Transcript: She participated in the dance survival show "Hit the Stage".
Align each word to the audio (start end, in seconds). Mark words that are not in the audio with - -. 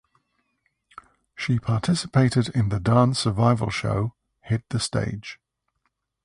She 1.35 1.59
participated 1.59 2.49
in 2.55 2.69
the 2.69 2.79
dance 2.79 3.19
survival 3.19 3.69
show 3.69 4.15
"Hit 4.41 4.67
the 4.69 4.79
Stage". 4.79 5.37